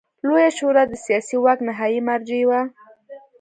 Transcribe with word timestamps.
لویه 0.27 0.49
شورا 0.57 0.83
د 0.89 0.93
سیاسي 1.05 1.37
واک 1.43 1.59
نهايي 1.67 1.99
مرجع 2.07 2.41
وه. 2.49 2.61